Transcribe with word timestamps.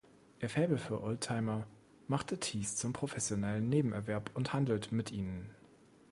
Ihr 0.39 0.49
Faible 0.49 0.79
für 0.79 1.03
Oldtimer 1.03 1.67
machte 2.07 2.39
Teese 2.39 2.75
zum 2.75 2.91
professionellen 2.91 3.69
Nebenerwerb 3.69 4.31
und 4.33 4.51
handelt 4.51 4.91
mit 4.91 5.11
ihnen. 5.11 5.51